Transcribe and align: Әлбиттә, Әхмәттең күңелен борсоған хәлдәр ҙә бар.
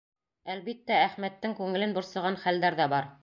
Әлбиттә, 0.53 0.97
Әхмәттең 1.09 1.53
күңелен 1.61 1.95
борсоған 1.99 2.41
хәлдәр 2.47 2.79
ҙә 2.83 2.89
бар. 2.95 3.13